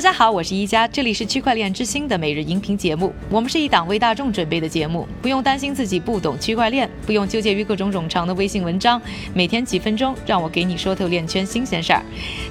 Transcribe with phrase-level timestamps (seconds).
[0.00, 3.12] 大家好，我是一加，这里是区块链之星的每日音频节目。
[3.28, 8.98] 我们是一档为大众准备的节目，不用担心自己不懂区块链，不用纠结于各种冗长的微信文章，
[9.34, 12.02] 每天几分钟，让我给你说透链圈新鲜事儿。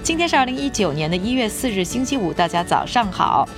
[0.03, 3.49] 今天是二零一九年的一月四日，星期五，大家早上好。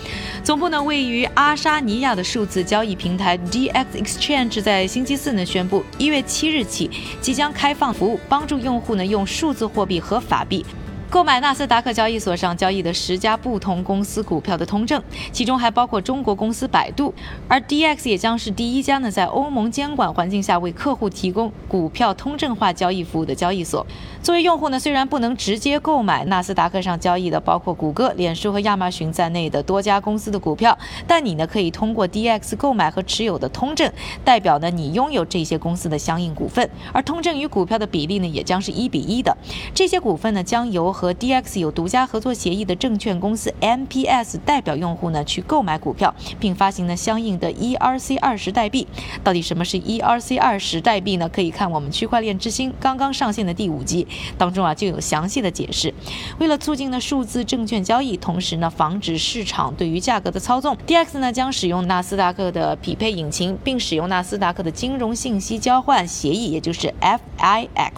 [0.41, 6.89] 总部呢位于阿沙尼亚的数字交易平台 DX Exchange 在星期四呢宣布，一月七日起
[7.19, 10.65] 即将开放服务，帮助用户呢用数字货币和法币。
[11.11, 15.03] 购买纳斯达克交易所上交易的十家不同公司股票的通证，
[15.33, 17.13] 其中还包括中国公司百度，
[17.49, 23.85] 而 DX 也将是第一家呢在欧盟监管环境下为客户提供股票通证化交易服务的交易所。
[24.23, 33.91] 作为用户呢，虽然不能直接购买纳斯达克上交易的包括谷歌、脸书和亚马逊在内的多家公司的股票，但你呢可以通过 DX 购买和持有的通证，
[34.23, 39.35] 代表呢你拥有这些公司的相应股份，而通证与股票的比例呢也将是一比一的。
[39.75, 48.87] 这些股份呢将由和 DX 有独家合作协议的证券公司 MPS 代表用户呢去购买股票，并发行呢相应的 ERC 二十代币。
[49.23, 51.27] 到底什么是 ERC 二十代币呢？
[51.27, 55.91] 可以看我们区块链之星刚刚上线的第五集当中啊就有详细的解释。
[56.37, 67.91] 为了促进呢数字证券交易，同时呢防止市场对于价格的操纵，DX 呢将使用纳斯达克的匹配引擎，并使用纳斯达克的金融信息交换协议，也就是 FIX。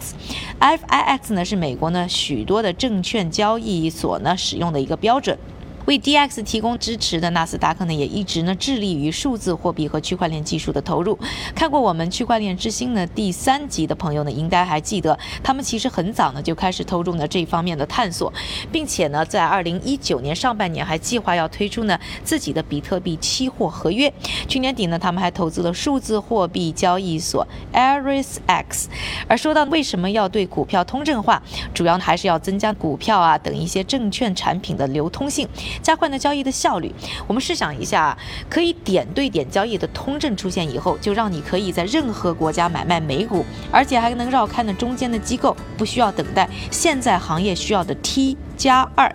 [0.58, 5.36] FIX 呢是美国呢许多的证证券交易所呢使用的一个标准。
[5.86, 11.18] 为 DX 提供支持的纳斯达克呢，也一直呢致力于数字货币和区块链技术的投入。
[11.54, 18.32] 看过我们区块链之星呢第三集的朋友呢，应该还记得，他们其实很早呢就开始投入呢这方面的探索，
[18.72, 24.10] 并且呢在二零一九年上半年还计划要推出呢自己的比特币期货合约。
[24.48, 28.86] 去年底呢，他们还投资了数字货币交易所 ArisX。
[29.28, 31.42] 而说到为什么要对股票通证化，
[31.74, 35.46] 主要还是要增加股票啊等一些证券产品的流通性。
[35.82, 36.92] 加快呢交易的效率。
[37.26, 38.16] 我们试想一下，
[38.48, 49.12] 可以点对点交易的通证出现以后，就让你可以在任何国家买卖美股，而且还能绕开呢中间的机构，不需要等待现在行业需要的 T 加二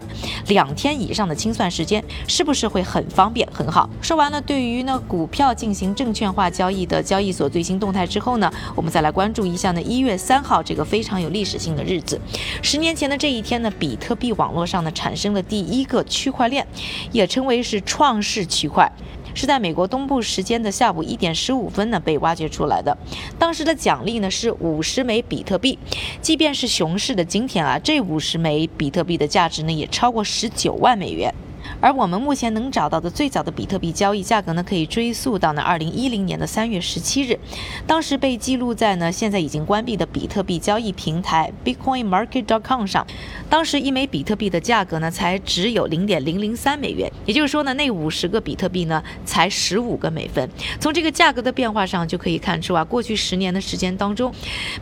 [0.50, 3.90] 两天以上的清算时间，是不是会很方便很好？
[4.02, 12.20] 说完了对于呢股票进行证券化交易的交易所最新动态之后呢，我们再来关注一下呢一月三号这个非常有历史性的日子。
[12.62, 16.66] 十年前的这一天呢，比特币网络上呢产生了第一个区块链，
[17.12, 18.92] 也称为是创世区块。
[19.34, 22.98] 是在美国东部时间的下午一点十五分呢被挖掘出来的。
[23.38, 25.78] 当时的奖励呢是五十枚比特币，
[26.22, 31.34] 即便是熊市的今天啊，这五十枚比特币的价值呢也超过十九万美元。
[31.82, 37.40] 而我们目前能找到的最早的比特币交易价格呢，可以追溯到呢二零一零年的三月十七日，
[37.88, 43.06] 当时被记录在呢现在已经关闭的比特币交易平台 BitcoinMarket.com 上。
[43.50, 50.50] 当时一枚比特币的价格呢才只有零点零零三美元，也就是说呢那五十个比特币呢才十五个美分。
[50.80, 54.34] 从这个价格的变化上就可以看出啊，过去十年的时间当中，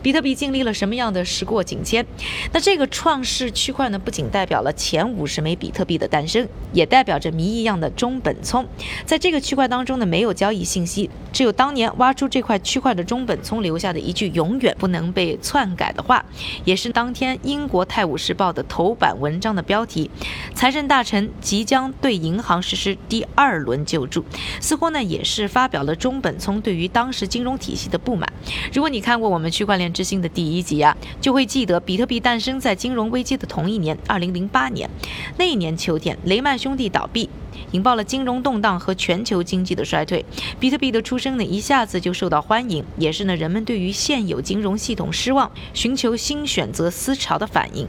[0.02, 2.04] 比特币经历了什么样的时过境迁。
[2.52, 6.48] 那这个创世区块呢，不仅代表了前五十枚比特币的诞生。
[6.72, 8.66] 也代表着谜一样的中本聪，
[9.04, 16.24] 在这个区块当中呢，没有交易信息，只有当年挖出这块区块的中本聪留下的一句永远不能被篡改的话，
[16.64, 20.10] 也是当天英国《泰晤士报》的头版文章的标题。
[20.54, 24.24] 财政大臣即将对银行实施第二轮救助，
[24.58, 28.32] 似乎呢也是发表了中本聪对于当时金融体系的不满。
[28.72, 34.88] 如果你看过我们区块链之星的第一集啊，就会记得比特币诞生在金融危机的同一年，二零零八年，
[35.36, 36.77] 那一年秋天，雷曼兄。
[36.78, 37.28] 地倒闭。
[37.72, 40.24] 引爆了金融动荡和全球经济的衰退。
[40.58, 47.86] 比特币的出生呢，一下子就受到欢迎，也是呢人们对于现有金融系统失望、寻求新选择思潮的反应。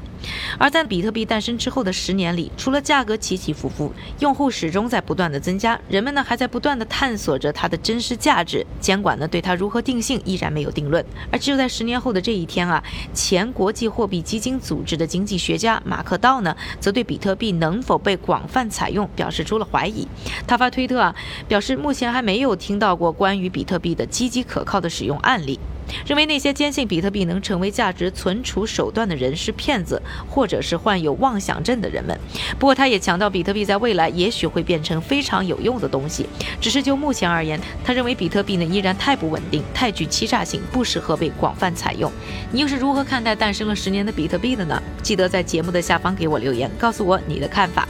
[0.58, 8.66] 而在比特币诞生之后的十年里，除了价格起起伏伏，用户始终在不断的增加，人们呢还在不断的探索着它的真实价值。
[8.80, 11.06] 监管呢对它如何定性依然没有定论。
[11.32, 19.68] 而就在十年后的这一天啊，前国际货币基金组织的经济学家马克道呢，则对比特币能否被广泛采用表示出了。
[19.72, 20.08] 怀疑，
[20.48, 21.14] 他发推特啊，
[21.48, 25.60] 表示目前还没有听到过关于比特币的积极可靠的使用案例，
[26.08, 32.20] 认为那些坚信比特币能成为价值存储手段的人是骗子，或者是患有妄想症的人们。
[32.58, 36.26] 不过，他也强调，比特币在未来也许会变成非常有用的东西，
[36.60, 42.12] 只是就目前而言，他认为比特币呢依然太不稳定，太具欺诈性，不适合被广泛采用。
[42.52, 44.82] 你又是如何看待诞生了十年的比特币的呢？
[45.04, 47.88] 记得在节目的下方给我留言，告诉我你的看法。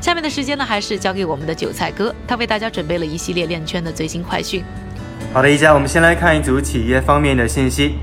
[0.00, 4.62] 下面的时间呢，还是交给我们的韭菜哥，他为大家准备了一系列链圈的最新快讯。
[5.32, 7.94] 好的，一家，我们先来看一组企业方面的信息。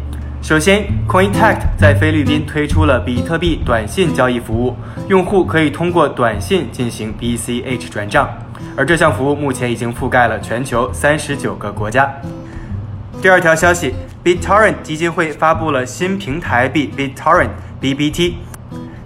[0.41, 4.75] 首先，CoinTact 在菲律宾推出了比特币短信交易服务，
[5.09, 8.29] 用户可以通过短信进行 BCH 转账，
[8.77, 12.09] 而这项服务目前已经覆盖了全球三十九个国家。
[13.19, 13.93] 第二条消息
[14.23, 17.49] ，BitTorrent 基金会发布了新平台币 BitTorrent
[17.81, 18.35] BBT，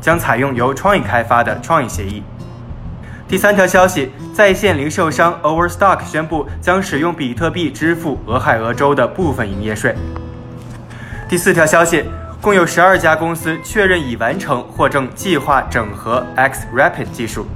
[0.02, 2.22] 将采用由创意开发的创意协议。
[3.32, 9.96] 第三条消息，在线零售商 Overstock 宣布将使用比特币支付俄亥俄州的部分营业税。
[11.30, 12.04] 第四条消息，
[12.42, 17.48] 共有十二家公司确认已完成或正计划整合 XRapid 技术。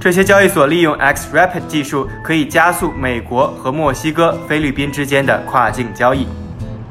[0.00, 6.26] 这些交易所利用 XRapid 技术，可以加速美国和墨西哥、菲律宾之间的跨境交易。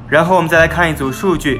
[0.07, 1.59] 然后我们再来看一组数据。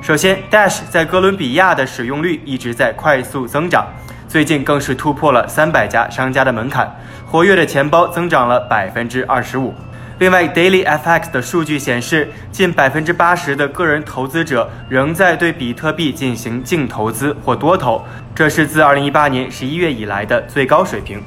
[0.00, 3.88] 首先，Dash 在哥伦比亚的使用率一直在快速增长，
[4.36, 6.94] 最近更是突破了三百家商家的门槛，
[7.24, 9.72] 活跃的钱包增长了百分之二十五。
[10.18, 18.04] 另外，DailyFX 的数据显示，近百分之八十的个人投资者仍在对比特币进行净投资或多投，
[18.34, 21.18] 这是自二零一八年十一月以来的最高水平。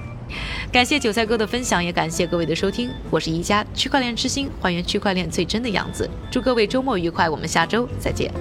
[0.71, 2.91] 感谢韭菜哥的分享，也感谢各位的收听。
[3.09, 6.07] 我是宜家区块链之星，还原区块链最真的样子。
[6.29, 8.31] 祝各位周末愉快，我们下周再见。